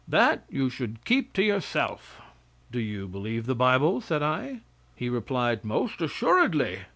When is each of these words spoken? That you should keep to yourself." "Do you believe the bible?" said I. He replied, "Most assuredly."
That 0.07 0.45
you 0.49 0.71
should 0.71 1.05
keep 1.05 1.31
to 1.33 1.43
yourself." 1.43 2.19
"Do 2.71 2.79
you 2.79 3.07
believe 3.07 3.45
the 3.45 3.53
bible?" 3.53 4.01
said 4.01 4.23
I. 4.23 4.61
He 4.95 5.09
replied, 5.09 5.63
"Most 5.63 6.01
assuredly." 6.01 6.79